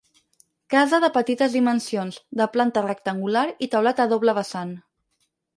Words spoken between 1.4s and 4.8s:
dimensions, de planta rectangular i teulat a doble vessant.